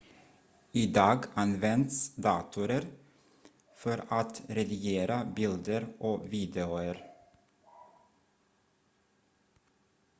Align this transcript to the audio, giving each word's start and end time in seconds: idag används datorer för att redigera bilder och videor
idag 0.71 1.25
används 1.33 2.15
datorer 2.15 2.85
för 3.75 4.03
att 4.09 4.43
redigera 4.47 5.25
bilder 5.25 5.87
och 5.99 6.33
videor 6.33 6.97